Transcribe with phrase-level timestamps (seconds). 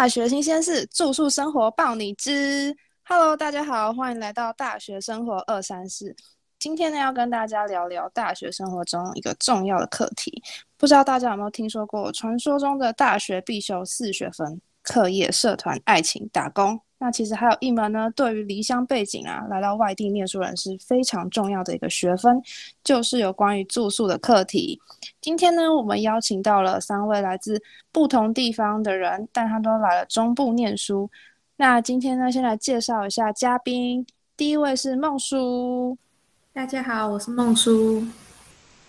[0.00, 2.74] 大学新鲜事，住宿生活爆你知。
[3.04, 6.16] Hello，大家好，欢迎来到大学生活二三四。
[6.58, 10.42] 今天呢，要跟大家聊聊大学生活中一个重要的课题。
[10.78, 16.80] 不知道大家有没有听说过传说中的大学必修四学分：课业、社团、爱情、打工。
[17.02, 22.38] 那其实还有一门呢，对于离乡背景啊，来到外地念书人是非常重要的一个学分，
[22.84, 24.78] 就是有关于住宿的课题。
[25.18, 31.10] 今天呢，我们邀请到了三位来自不同地方的人，但他都来了中部念书。
[31.56, 34.06] 那今天呢，先来介绍一下嘉宾。
[34.36, 35.96] 第一位是孟叔，
[36.52, 38.06] 大家好，我是孟叔。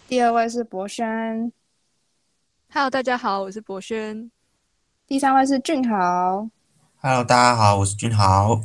[0.10, 1.50] 第二位是博轩
[2.74, 4.30] ，Hello，大家好，我是博轩。
[5.08, 6.50] 第三位是俊豪。
[7.04, 8.62] Hello，大家好，我是君豪。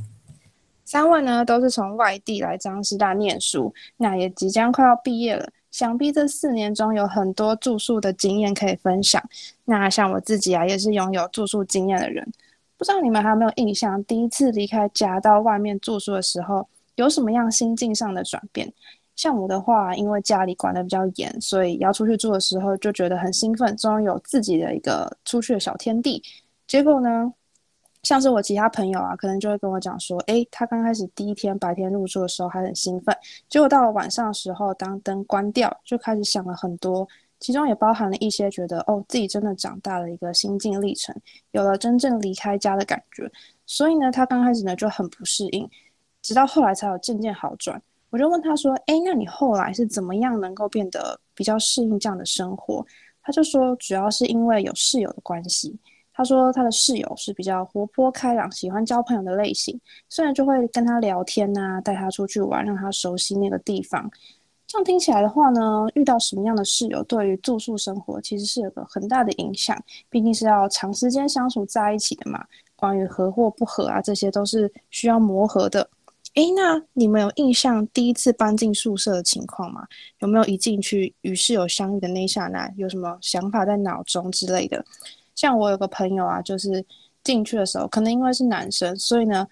[0.85, 5.49] 三位呢都是从外地来张师大念书，那也即将快要毕业了。
[5.71, 9.23] 想必这四年中有很多住宿的经验可以分享。
[9.65, 12.31] 那像我自己啊，也是拥有住宿经验的人。
[12.77, 18.71] 不知道你们还有没有印象，第一次离开家到外面住宿的时候，有什么样心境上的转变？
[19.15, 26.23] 像我的话，因为家里管的比较严，所以要出去住的时候就觉得很兴奋，终于有自己的一个出去的小天地。
[26.67, 27.33] 结果呢？
[28.07, 33.13] 像是我其他朋友啊，可能就会跟我讲说，诶，他刚开始第一天白天入住的时候还很兴奋，
[33.49, 37.05] 结果到了晚上的时候，当灯关掉，就开始想了很多，
[37.41, 41.13] 其中也包含了一些觉得哦，自己真的长大了一个心境历程，
[41.51, 43.29] 有了真正离开家的感觉。
[43.67, 45.69] 所以呢，他刚开始呢就很不适应，
[46.23, 47.83] 直到后来才有渐渐好转。
[48.11, 52.87] 我就问他说，诶，那你后来是怎么样能够变得比较适应这样的生活？
[53.21, 55.77] 他就说，主要是因为有室友的关系。
[56.17, 59.79] 他说他的室友是比较活泼开朗、喜欢交朋友的类型，
[60.09, 64.11] 虽然就会跟他聊天呐，带他出去玩，让他熟悉那个地方。
[64.67, 69.79] 这样听起来的话呢，遇到什么样的室友，对于住宿生活其实是有个很大的影响。
[70.09, 72.43] 毕竟是要长时间相处在一起的嘛，
[72.75, 75.89] 关于合或不合啊，这些都是需要磨合的。
[76.35, 79.87] 诶，那你们有印象第一次搬进宿舍的情况吗？
[80.21, 84.85] 有没有一进去与室友相遇的那一刹那，有什么想法在脑中之类的？
[85.37, 86.85] 像我有个朋友啊，就是
[87.23, 89.47] 进去的时候，可能因为是男生，所以呢，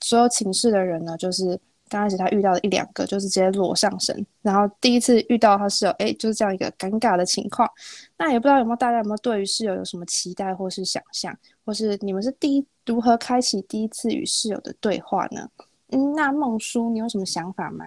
[0.00, 1.58] 所有寝室的人呢，就是
[1.88, 7.68] 刚开始他遇到了一两个，就是直接裸上身，然后第一次遇到他室友，哎，就是这样一个尴尬的情况。
[8.16, 15.48] 那也不知道有没有大家有没有对于室友有什么期待或是想象，或是你们是第一如何开启第一次与室友的对话呢？
[15.92, 17.84] 嗯，那孟叔，你有什么想法吗？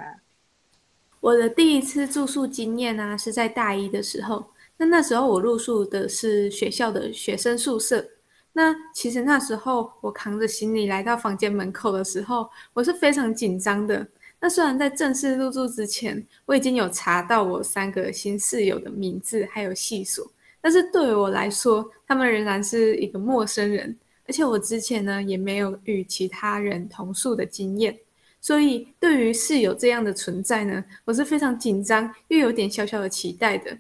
[1.22, 4.44] 我的第一次住宿经验呢，是在大一的时候。
[4.78, 8.06] 那那时候我入宿的是学校的学生宿舍。
[8.52, 14.06] 那其实那时候我扛着行李来到房间门口的时候，我是非常紧张的。
[14.40, 20.30] 那虽然在正式入住之前，我已经有查到我三个新室友的名字还有系所，
[20.62, 23.98] 但是对于我来说，他们仍然是一个陌生人。
[24.28, 27.98] 而且我之前呢也没有与其他人同宿的经验，
[28.40, 33.78] 所以对于室友这样的存在呢，我是非常紧张又有点小小的期待的。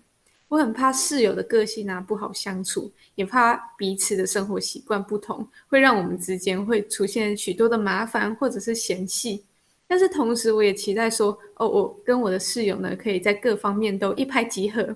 [0.53, 9.43] 我很怕室友的个性啊不好相处，也怕彼此的生活习惯不同，会让我们之间会出现许多的麻烦或者是嫌隙。
[9.87, 14.95] 但是同时，我也期待说，哦，我跟我的室友呢，可以在各方面都一拍即合，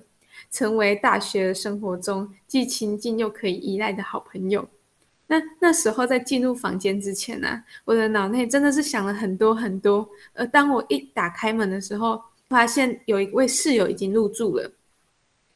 [0.52, 4.64] 成为大学生活中既亲近又可以依赖的好朋友。
[5.26, 10.08] 那那时候在进入房间之前呢，我的脑内真的是想了很多很多。
[10.34, 14.70] 而当我一打开门的时候，发现有一位室友已经入住了。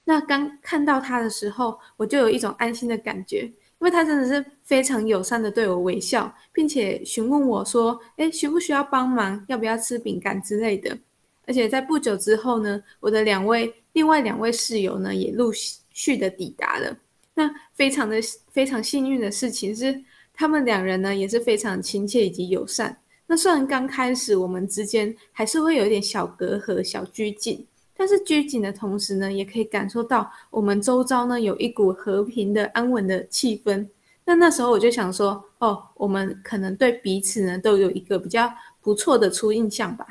[0.05, 9.45] 那刚看到他的时候，我就有一种安心的感觉，因为他真的是非常友善的对我微笑，并且询问我说：“哎，需不需要帮忙？
[9.49, 10.99] 要不要吃饼干之类的？”
[11.47, 15.53] 而且在不久之后呢，我的两位另外两位室友呢也陆
[15.91, 16.97] 续的抵达了。
[17.35, 18.17] 那非常的
[18.51, 20.03] 非常幸运的事情是，
[20.35, 22.97] 他们两人呢也是非常亲切以及友善。
[23.27, 27.65] 那虽然刚开始我们之间还是会有一点小隔阂、小拘谨。
[28.03, 33.87] 但是拘谨的同时呢，也可以感受到我们周遭呢有一股和平的、安稳的气氛。
[34.25, 40.05] 那那时候我就想说，哦，我们可能对彼此呢都有一个比较不错的初印象吧。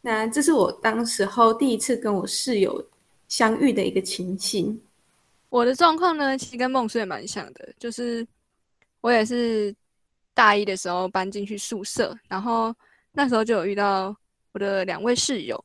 [0.00, 2.82] 那这是我当时候第一次跟我室友
[3.28, 4.80] 相遇的一个情形。
[5.50, 8.26] 我的状况呢，其实跟梦叔也蛮像的，就是
[9.02, 9.74] 我也是
[10.32, 12.74] 大一的时候搬进去宿舍，然后
[13.12, 14.16] 那时候就有遇到
[14.52, 15.62] 我的两位室友。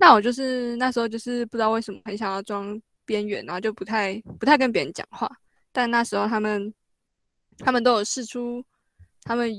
[0.00, 5.30] 那我就是那时候就是不知道为什么很想要装边缘，然后就不太不太跟别人讲话。
[5.72, 6.72] 但那时候他们
[7.58, 8.64] 他们都有试出
[9.24, 9.52] 他们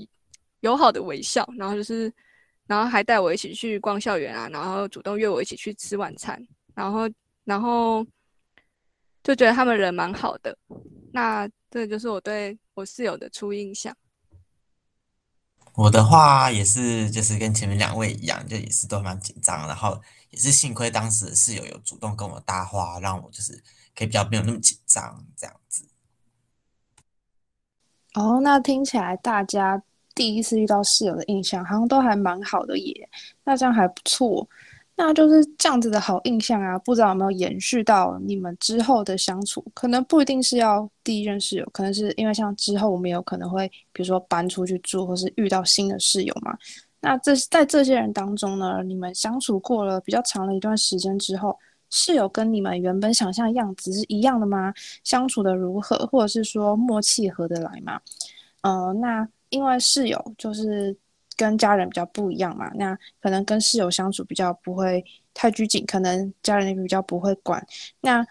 [0.61, 2.11] 友好的微笑，然后就是
[2.65, 6.43] 然后还带我一起去逛校园啊，然后主动约我一起去吃晚餐，
[6.73, 7.07] 然后
[7.43, 8.03] 然后
[9.23, 10.57] 就觉得他们人蛮好的。
[11.13, 13.95] 那这就是我对我室友的初印象。
[15.81, 19.99] 我的话也是，就是跟前面两位一样，就也是都蛮紧张，然后
[20.29, 23.53] 也是幸亏当时室友有主动跟我搭话，让我就是
[23.95, 25.83] 可以比较没有那么紧张这样子。
[28.13, 29.81] 哦，那听起来大家
[30.13, 33.09] 第一次遇到室友的印象好像都还蛮好的耶，
[33.43, 34.47] 那这样还不错。
[35.03, 39.65] 那就是这样子的好印象啊，不知道有没有延续到你们之后的相处？
[39.73, 46.55] 可能不一定是要第一任室友，可能是因为像之后我们有可能会，比如说搬出去住，或是遇到新的室友嘛。
[46.99, 51.57] 那这在这些人当中呢，你们相处过了比较长的一段时间之后，
[51.89, 54.71] 室友跟你们原本想象的样子是一样的吗？
[55.03, 57.99] 相处的如何，或者是说默契合得来吗？
[58.61, 60.95] 呃，那因为室友就是。
[61.41, 65.03] 跟家人比较不一样嘛，那可能跟室友相处比较不会
[65.33, 67.65] 太拘谨，可能家人也比较不会管。
[68.01, 68.23] 那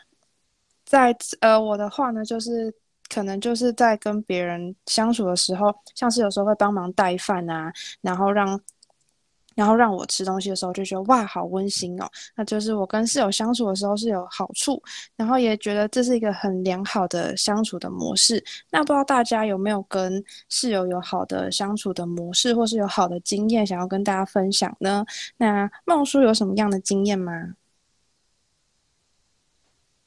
[0.85, 2.73] 在呃我的话呢，就是
[3.09, 8.61] 可能就是在跟别人相处的时候，像是有时候会帮忙带饭啊，然后让。
[9.61, 12.09] 然后让我吃东西的时候就觉得哇，好温馨哦。
[12.35, 14.83] 那就是我跟室友相处的时候是有好处，
[15.17, 18.43] 然后也觉得这是一个很良好的相处的模式。
[18.71, 25.05] 那不知道大家有没有跟室友有好的相处的模式，或是有好的经验想要跟大家分享呢？
[25.37, 27.55] 那孟叔有什么样的经验吗？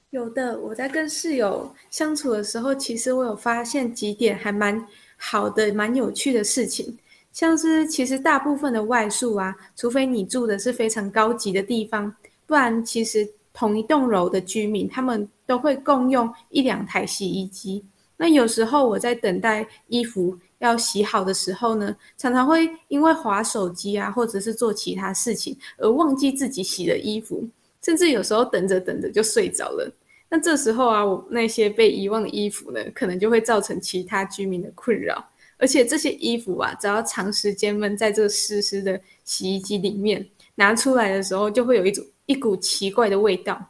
[0.10, 6.98] 有的，我在跟室友相处的时候，其实我有发现几点还蛮好的、蛮有趣的事情。
[7.34, 12.16] 像是其实大部分的外宿啊，除非你住的是非常高级的地方，
[12.46, 17.84] 不然其实同一栋楼的居民他们都会共用一两台洗衣机。
[18.16, 27.44] 那有时候我在等待衣服要洗好的时候呢，常常会因为划手机啊，或者是做其他事情而忘记自己洗的衣服，
[27.82, 29.92] 甚至有时候等着等着就睡着了。
[30.30, 35.24] 那这时候啊，我那些被遗忘的衣服呢，可能就会造成其他居民的困扰。
[35.64, 43.66] 而且这些衣服啊，只要长时间闷在这个湿湿的洗衣机里面，拿出来的时候就会有一种一股奇怪的味道。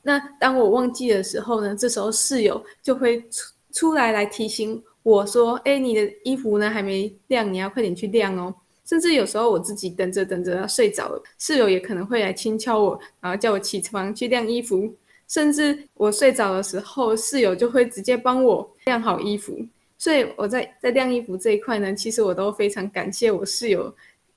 [0.00, 8.54] 那当我忘记的时候呢，这时候室友就会出出来来提醒我说：“哎，你的衣服呢还没晾，你要快点去晾哦。”
[8.88, 14.90] 甚至有时候我自己等着等着要睡着了，室友也可能会来轻敲我，然后叫我起床去晾衣服。
[15.28, 19.58] 甚至我睡着的时候，室友就会直接帮我晾好衣服。
[20.04, 23.90] 所以我在在晾衣服这一块呢，其实我都非常感谢我室友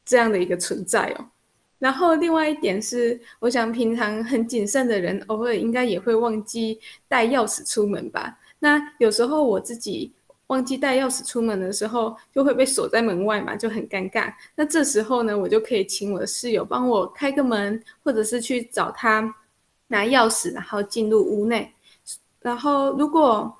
[0.05, 1.25] 这样的一个存在哦。
[1.77, 6.79] 然后另外一点是，我想平常很谨慎的人，偶尔应该也会忘记
[7.09, 8.39] 带钥匙出门吧。
[8.59, 10.13] 那有时候我自己
[10.47, 14.33] 忘记带钥匙出门的时候，就会被锁在门外嘛，就很尴尬。
[14.55, 19.35] 那这时候呢，我就可以请我的室友帮我开个门，或者是去找他
[19.87, 21.69] 拿钥匙，然后进入屋内。
[22.39, 23.53] 然后如果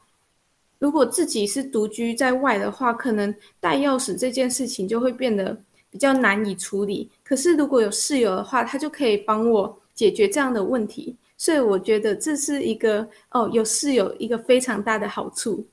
[0.80, 5.58] 如果自己是独居在外的话，可能带钥匙这件事情就会变得
[5.90, 7.10] 比较难以处理。
[7.24, 11.16] 可是如果有室友的话，他就可以帮我解决这样的问题。
[11.36, 15.66] 所以我觉得这是一个哦，有室友一个非常大的好处。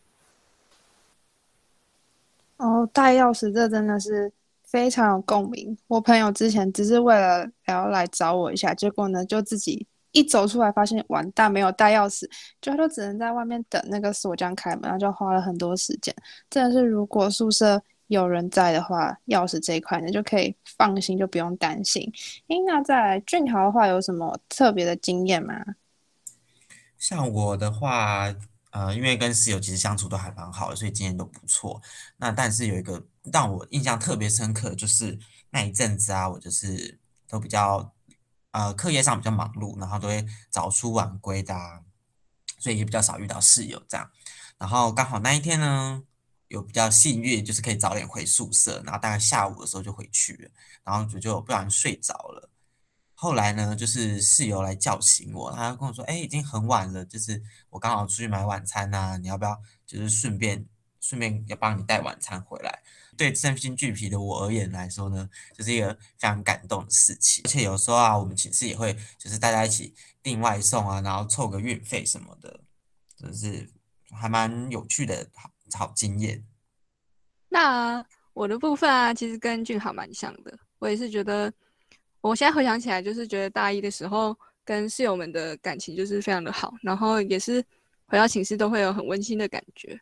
[2.59, 4.31] 哦，带钥匙这真的是
[4.63, 5.77] 非常有共鸣。
[5.89, 9.87] 我朋友之前只是为了要来找我一下，结果呢就自己。
[10.15, 12.25] 一走出来，发现完蛋，没有带钥匙，
[12.61, 16.15] 就他就只能在外面等那个锁匠开门，然后就花了很多时间。
[16.49, 22.09] 真的是，如果宿舍有人在的话，钥匙这一块呢就可以放心，就不用担心。
[22.47, 25.55] 诶，那在俊豪的话，有什么特别的经验吗？
[26.97, 28.33] 像我的话，
[28.71, 31.83] 呃，因为跟室友其实相处都还蛮好的，所以经验都不错。
[32.19, 35.19] 那但是有一个让我印象特别深刻，就是
[35.51, 37.94] 那一阵子啊，我就是都比较。
[38.55, 41.83] 呃，课业上比较忙碌，然后都会早出晚归的，
[42.61, 44.09] 所以也比较少遇到室友这样。
[44.57, 46.05] 然后刚好那一天呢，
[46.47, 50.51] 有比较幸运，就是可以早点回宿舍，然后大概下午的时候就回去了，
[50.85, 52.49] 然后就就不然睡着了。
[53.15, 60.65] 后来呢，就是室友来叫醒我，他跟我说：“哎，已经很晚了，就是我刚好出去买晚餐呐，你要不要就是顺便
[61.01, 62.83] 顺便要帮你带晚餐回来？”
[63.17, 67.43] 对身心俱疲的我而言来说呢，就是一个非常感动的事情。
[67.45, 72.61] 而且有时候啊，我们寝室也会就是大家一起订外送啊，然后凑个运费什么的，
[73.17, 73.69] 就是
[74.11, 76.45] 还蛮有趣的好好经验。
[77.49, 80.59] 那我的部分啊，其实跟俊豪蛮像的。
[80.79, 81.53] 我也是觉得，
[82.21, 87.65] 我现在回想起来，就是觉得大一的时候跟室友们的感情就是非常的好，然后也是
[88.07, 89.99] 回到寝室都会有很温馨的感觉。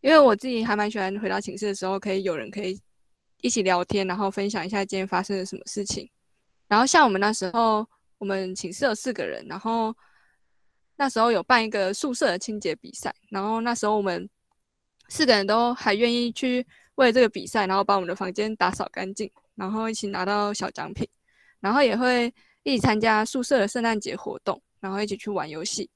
[0.00, 2.80] 因为我自己还蛮喜欢回到寝室的时候，可以有人可以
[3.40, 6.08] 一起聊天，然后分享一下今天发生了什么事情。
[6.68, 7.86] 然后像我们那时候，
[8.18, 9.94] 我们寝室有四个人，然后
[10.96, 14.28] 那时候有办一个宿舍的清洁比赛，然后那时候我们
[15.08, 21.08] 四个人都还愿意去为了这个比赛，然后把我们的房间打扫干净，然后一起拿到小奖品，
[21.60, 22.32] 然后也会
[22.64, 25.88] 一起参加宿舍的圣诞节活动，然后一起去玩游戏。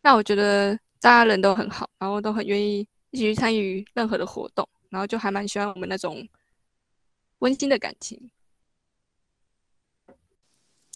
[0.00, 6.28] 那我觉得大家人都很好，然后都很愿意一起去参与任何的活动，然后就还蛮喜欢我们那种
[7.38, 8.28] 温馨的感情。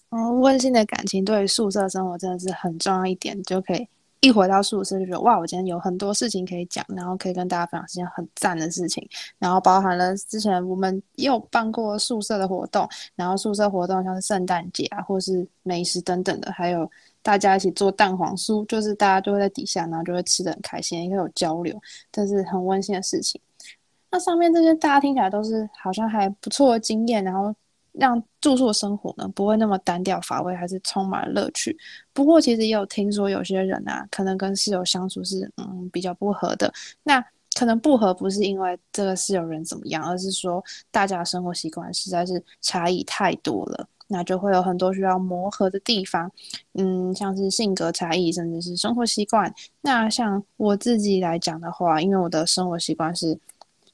[0.09, 3.87] 哦，温馨的感情对宿舍生活真的是很重要一点，就可以
[4.21, 9.09] 一回到宿舍就觉得哇，我今天有很多事情可以讲，然后可以跟大家分享一件很赞的事情，
[9.39, 16.91] 然后包含了之前我们也有办过宿舍的活动，然后宿舍活动像是圣诞节啊，或是美食等等的，还有
[17.23, 23.41] 大家一起做蛋黄酥，就是大家就会在底下，然后就会吃的很开心，也会有交流，这是很温馨的事情。
[24.11, 27.55] 那上面这些大家听起来都是好像还不错的经验，然后。
[27.99, 31.76] 让住宿生活呢不会那么单调乏味，还是充满乐趣。
[32.12, 36.73] 不过其实也有听说有些人啊，可能跟室友相处是嗯比较不合的。
[37.02, 37.23] 那
[37.59, 40.62] 可能不合不是因为这个室友人怎么样，而是说
[40.93, 46.31] 大家生活习惯实在是差异太多了，那就会有很多需要磨合的地方。
[46.75, 49.52] 嗯，像是性格差异，甚至是生活习惯。
[49.81, 53.37] 那像我自己来讲的话，因为我的生活习惯是。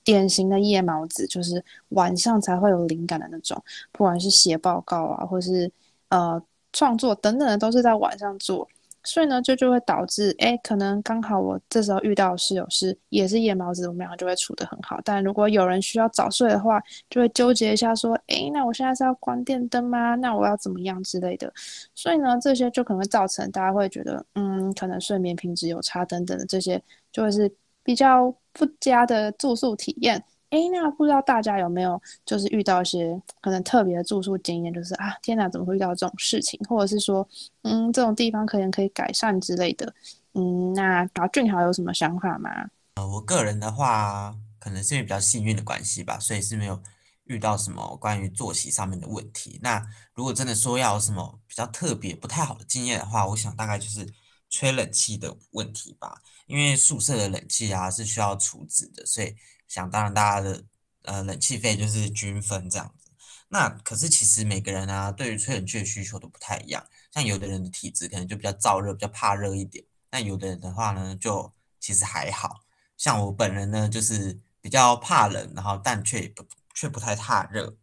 [0.04, 5.70] 典型的夜猫子，就是晚上才会有灵感的那种，不管是写报告啊，或是
[6.10, 6.40] 呃
[6.72, 8.68] 创作等等的，都是在晚上做。
[9.06, 14.98] 所以呢，这就会导致，哎，可能刚好我这时候遇到室友是也是夜猫子，我们两个就会处得很好。
[15.04, 20.14] 但如果有人需要早睡的话，就会纠结一下，说，哎，那我现在是要关电灯吗？
[20.14, 21.52] 那我要怎么样之类的。
[21.94, 26.82] 所以呢，这些就可能会造成大家会觉得，嗯，可能睡眠品质有差等等的，这些
[27.12, 27.54] 就会是。
[27.84, 30.16] 比较不佳的住宿体验，
[30.50, 37.28] 哎，那不知道大家有没有就是遇到一些可能特别的住宿经验，就是啊，天哪，怎么会遇到这种事情，或者是说，
[37.62, 39.92] 嗯，这种地方可能可以改善之类的，
[40.32, 42.50] 嗯，那达俊豪有什么想法吗？
[42.94, 46.80] 呃，我个人的话，可能是因为比较幸运的关系吧，所以是没有
[47.24, 49.58] 遇到什么关于作息上面的问题。
[49.62, 54.08] 那如果真的说要有什么比较特别不太好的经验的话，我想大概就是。
[54.54, 59.34] 吹冷气的问题吧，因为宿舍的冷气啊是需要储值的，所以
[59.66, 60.64] 想当然大家的
[61.02, 63.10] 呃冷气费就是均分这样子。
[63.48, 69.84] 那可是其实每个人啊对于吹冷气的需求都不太一样，像有的人的体质可能就比较燥热，比较怕热一点。
[70.12, 72.60] 那有的人的话呢，就其实还好
[72.96, 77.76] 像我本人呢就是比较怕冷，然后但却不却不太怕热，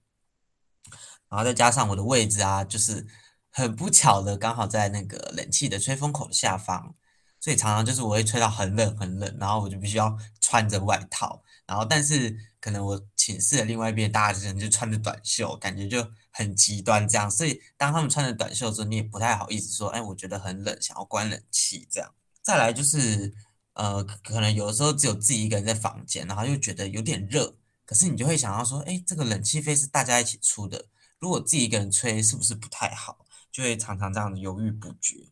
[1.27, 3.05] 然后再加上我的位置啊就是。
[3.51, 6.95] 很不巧的，刚好在那个冷气的吹风口下方，
[7.39, 22.13] 所以常常就是我会吹到很冷很冷，然后我就必须要穿着外套，然后但是可能我寝室的另外一边大家人就穿着短袖，感觉就很极端这样，所以当他们穿着短袖的时候，你也不太好意思说，哎，我觉得很冷，想要关冷气这样。
[22.41, 23.33] 再来就是，
[23.73, 27.55] 呃，可能有的时候只有自己一个人在房间，然后又觉得有点热，
[27.85, 30.87] 可是你就会想要说，哎，这个冷气费是大家一起出的，
[31.19, 33.25] 如果自己一个人吹是不是不太好？
[33.51, 35.27] 就会常常这样子犹豫不决，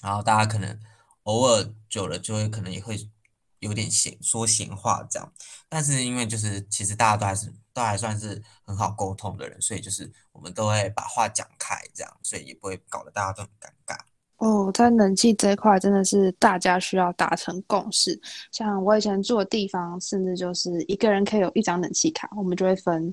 [0.00, 0.80] 然后大家可能
[1.24, 2.96] 偶尔久了就会可能也会
[3.58, 5.32] 有点闲说闲话这样，
[5.68, 13.98] 但是因为就是其实大家都还是都还算是很好沟通的人，所以就是我们都会把话讲开这样，所以也不会搞得大家都很尴尬。
[14.38, 18.18] 哦，在冷气这一块真的是大家需要达成共识。
[18.52, 23.12] 像我以前住的地方，甚至就是一个人可以有一张冷气卡，我们就会分，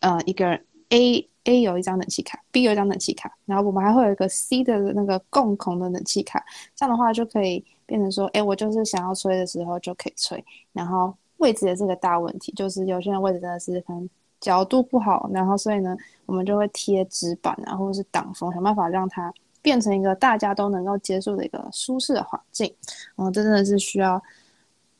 [0.00, 1.28] 呃，一个人 A。
[1.46, 10.44] A 有一张冷气卡，B 有一张冷气卡，然后我们还会有一个 C 的那个共同的冷气卡，这样的话就可以变成说，哎，我就是想要吹的时候就可以吹。
[10.72, 14.08] 然后位置也是个大问题，就是有些人位置真的是可能
[14.40, 22.74] 角度不好，然后所以呢，我们就会贴纸板啊，或者是挡风，想办法让它变成一个大家都能够接受的一个舒适的环境。
[23.16, 24.20] 嗯，这真的是需要，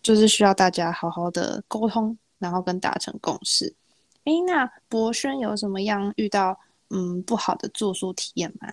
[0.00, 3.74] 就是需要大家好好的沟通，然后跟达成共识。
[4.26, 6.58] 哎，那博轩有什么样遇到
[6.90, 8.68] 嗯不好的住宿体验吗？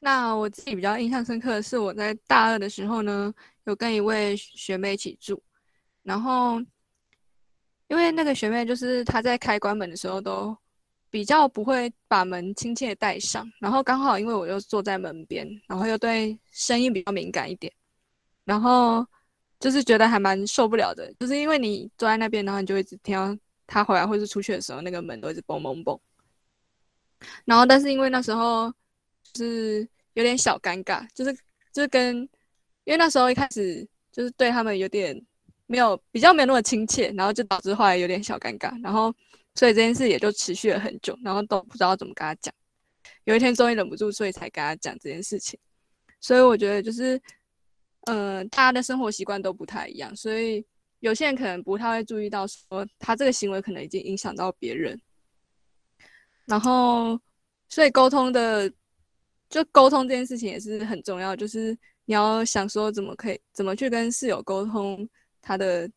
[0.00, 3.32] 那我自己比较印象深刻的是，我在大二的时候呢，
[3.64, 5.40] 有跟一位学妹一起住，
[6.02, 6.60] 然后
[7.86, 10.56] 因为那个学妹就是她在开关门的时候都
[11.10, 17.72] 比较不会把门轻轻的带上，然后刚好因为我又坐在门边，然后又对声音比较敏感一点，
[18.44, 19.06] 然后
[19.60, 23.40] 就是觉得还蛮受不了的，就是因为你坐在那边，然后你就一直听到。
[23.66, 25.98] 他回来或是出去的时候，那个门都一直嘣嘣嘣。
[27.44, 28.72] 然后，但是因为那时候
[29.36, 31.32] 是有点小尴尬，就是
[31.72, 32.16] 就是跟，
[32.84, 35.16] 因为那时候一开始就是对他们有点
[35.66, 38.76] 没有比较没有那么亲切，然后就导致后来有点小尴尬。
[38.82, 39.14] 然后，
[39.54, 42.52] 所以这件事也就持续了很久，然后都不知道怎么跟他讲。
[43.24, 45.58] 有一天终于忍不住，所以才跟他讲这件事情。
[46.20, 47.20] 所以我觉得就是，
[48.06, 50.66] 嗯，大家的生活习惯都不太一样，所以。
[51.02, 54.96] 有些人可能不太会注意到，说他这个行为可能已经影响到别人。
[56.46, 57.20] 然后，
[57.68, 58.72] 所以沟通的，
[59.48, 65.08] 就沟通这件事情也是很重要，就是你要想说怎么可以怎么去跟室友沟通
[65.40, 65.90] 他的，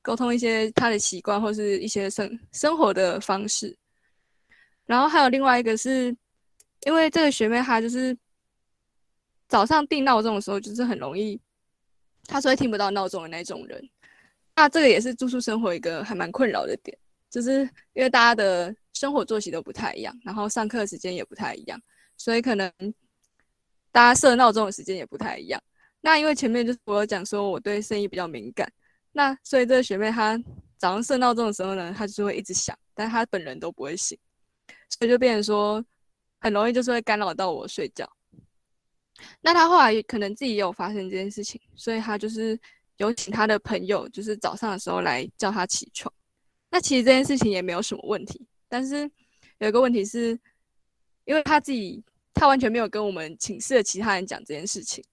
[0.00, 3.76] 沟通一些他的习惯或是一些生生活的方式。
[4.86, 6.16] 然后还有另外一个是，
[6.86, 8.16] 因为这个学妹她就是
[9.48, 11.38] 早上定闹钟的时候，就是很容易，
[12.26, 13.90] 她是会听不到闹钟的那种人。
[14.56, 16.96] 那这个也是住宿生活一个还蛮困扰的点，
[17.30, 21.80] 就是因为大家的生活作息都不太一样，然后上课时间也不太一样，
[22.16, 22.72] 所以可能
[23.90, 25.60] 大家设闹钟的时间也不太一样。
[26.00, 28.70] 那因为前面就是我有讲说我对声音比较敏感，
[29.12, 30.36] 那所以这个学妹她
[30.76, 34.18] 早上设闹钟的时候呢，她就会一直响，但她本人都不会醒。
[34.88, 35.84] 所以就变成说，
[36.40, 38.08] 很容易就是会干扰到我睡觉。
[39.40, 42.58] 那他后来可能自己也有发生这件事情，所以他就是
[42.96, 46.12] 有请他的朋友，就是早上的时候来叫他起床。
[46.70, 49.10] 那其实这件事情也没有什么问题，但是
[49.58, 50.38] 有一个问题是，
[51.24, 55.04] 因为他自己他完全没有跟我们寝室的其他人讲这件事情。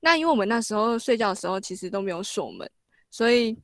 [0.00, 2.70] 那因为我们那时候睡觉的时候其实都没有锁门，
[3.10, 3.56] 所以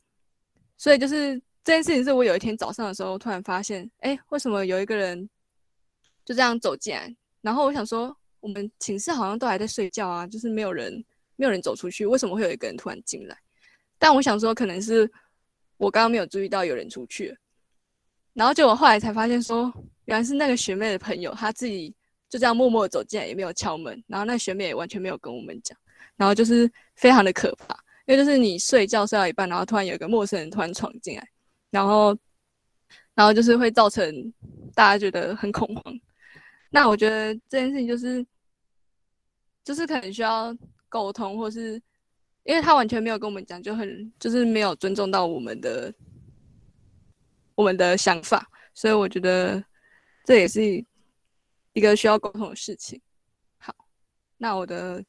[0.77, 5.29] 所以就是这件事情是我有一天早上的时候突然发现，哎，为什么有一个人？
[6.25, 11.05] 就这样走进来，然后我想说，我们寝室好像都还在睡觉啊，就是没有人，
[11.37, 13.37] 没有人走出去，为什么会有一个人突然进来？
[14.05, 15.11] 但我想说，可能是
[15.79, 17.35] 我刚刚没有注意到有人出去，
[18.35, 19.73] 然后结果后来才发现说，
[20.05, 21.89] 原来是那个学妹的朋友，她自己
[22.29, 25.75] 就这样默默走进来，也没有敲门，然后那学妹也完全没有跟我们讲，
[26.17, 31.27] 然后就是非常的可怕，因为就是你睡觉睡到一半，然后突然有一个陌生人突然闯进来，
[31.71, 32.15] 然后，
[33.15, 34.31] 然后就是会造成
[34.75, 36.01] 大家觉得很恐慌。
[36.69, 38.23] 那我觉得这件事情就是，
[39.65, 40.55] 就是可能需要
[40.91, 41.81] 沟通，或是
[42.45, 45.93] 因为他完全没有跟我们讲，就很就是没有尊重到我们的
[47.55, 49.63] 我们的想法，所以我觉得
[50.25, 50.63] 这也是
[51.73, 53.01] 一个需要沟通的事情。
[53.59, 53.75] 好，
[54.37, 55.03] 那我的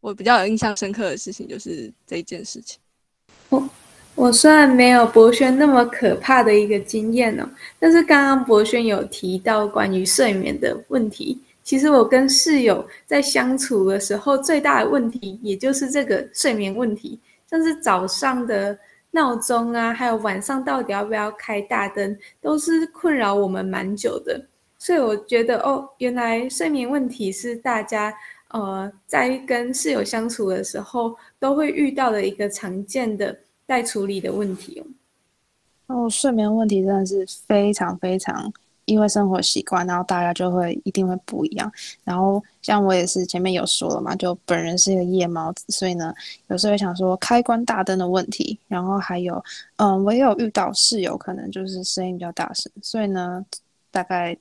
[0.00, 2.78] 我比较有印象深刻的事情就是这一件事情。
[3.48, 3.68] 我
[4.14, 11.42] 我虽然没有博轩那么可怕的一个经验哦，但是刚刚博轩有提到关于睡眠的问题。
[11.68, 18.78] 其实我跟室友在相处的时候，最大的问题也就是这个睡眠问题，像是早上的
[19.10, 24.42] 闹钟啊，还有晚上到底要不要开大灯，都是困扰我们蛮久的。
[24.78, 28.14] 所以我觉得哦，原来睡眠问题是大家
[28.52, 33.38] 呃在跟室友相处的时候都会遇到的一个常见的。
[33.66, 34.82] 待处理的问题
[35.88, 38.50] 哦，哦，睡眠问题真的是非常非常，
[38.88, 41.70] 因为生活习惯，然后大家就会一定会不一样。
[42.04, 46.12] 然后像我也是前面有说了嘛，就本人是一个夜猫子，所以呢，
[46.48, 48.58] 有时候会想说开关大灯的问题。
[48.66, 49.42] 然后还有，
[49.76, 53.44] 嗯，我也有遇到室友可能就是声音比较大声，所以呢，
[53.90, 54.36] 大概。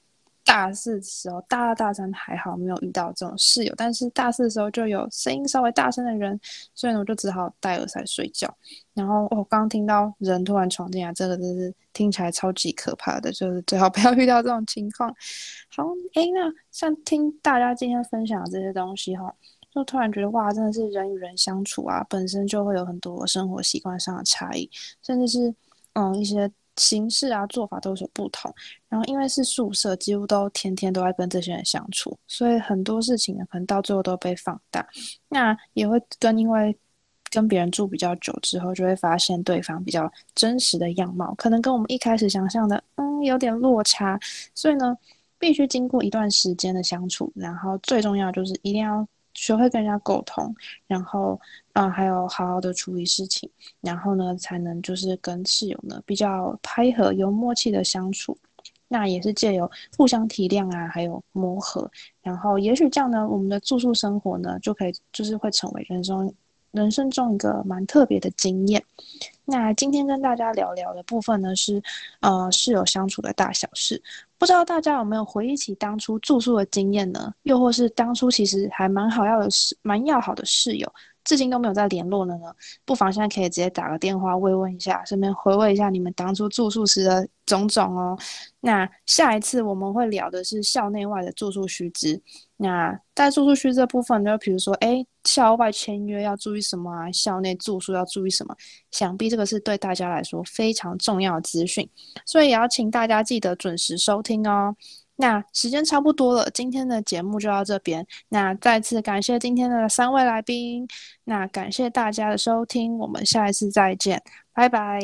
[0.48, 6.40] 大四的时候，大二大三还好没有遇到这种室友，但是大四的时候就有声音稍微大声的人，
[6.74, 8.52] 所以呢我就只好戴耳塞睡觉。
[8.94, 15.14] 然后我刚听到人突然闯进来，这个真是听起来超级可怕的，就是最好不要 遇到这种情况。
[15.76, 15.84] 好，
[16.14, 19.32] 哎，那像听大家今天分享的这些东西哈，
[19.70, 24.70] 就突然觉得哇，真的是人与人相处啊，本身就会有很多生活习惯上的差异，
[25.04, 25.54] 甚至是
[25.94, 26.50] 嗯一些。
[26.78, 28.54] 形式啊，做法都有所不同。
[28.88, 34.88] 然后因为是宿舍，几乎都天天都在跟这些人相处，所以很多事情，可能到最后都被放大。
[35.28, 36.78] 那也会跟因为
[37.30, 44.18] 跟别人住比较久之后，就会发现对方比较真实的样貌，可能跟我们一开始想象的，嗯，有点落差。
[44.56, 44.98] 所以呢，
[45.38, 49.08] 必须经过一段时间的相处，然后最重要就是一定要。
[49.38, 50.54] 学会跟人家沟通，
[50.88, 51.40] 然后，
[51.74, 53.48] 嗯，还有好好的处理事情，
[53.82, 58.36] 然后呢，才能就是跟室友呢比较配合、有默契的相处。
[58.88, 61.90] 那也是借由互相体谅啊，还有磨合，
[62.22, 66.34] 然后也许这样呢，我们的住宿生活呢就可以就是会成为人生
[66.72, 68.84] 人生中一个蛮特别的经验。
[69.46, 71.82] 那今天跟大家聊聊的部分呢是，
[72.22, 74.02] 呃，室友相处的大小事。
[74.38, 77.34] 不知道大家有没有回忆起当初住宿的经验呢？
[77.44, 80.92] 又或是当初其实还蛮好要的室，蛮要好的室友，
[81.28, 82.46] 至今都没有再联络了呢？
[82.86, 88.18] 不妨现在可以直接打个电话慰问一下，顺便回味一下你们当初住宿时的种种哦。
[88.62, 92.22] 那下一次我们会聊的是校内外的住宿须知。
[92.56, 97.12] 那在住宿区这部分，呢比如说，哎，校外签约要注意什么啊？
[97.12, 98.56] 校内住宿要注意什么？
[98.92, 101.90] 想必这个是对大家来说非常重要的资讯，
[102.26, 104.74] 所以也要请大家记得准时收听哦。
[105.18, 108.06] 那时间差不多了，今天的节目就到这边。
[108.30, 110.88] 那再次感谢今天的三位来宾，
[111.26, 114.22] 那感谢大家的收听，我们下一次再见，
[114.54, 115.00] 拜拜。